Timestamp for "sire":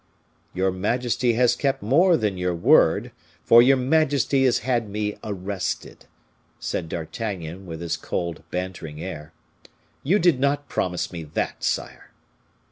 11.63-12.09